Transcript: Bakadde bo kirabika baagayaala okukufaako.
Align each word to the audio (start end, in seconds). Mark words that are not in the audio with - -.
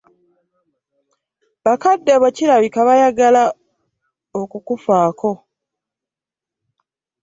Bakadde 1.63 2.13
bo 2.21 2.29
kirabika 2.35 2.79
baagayaala 2.87 3.43
okukufaako. 4.39 5.31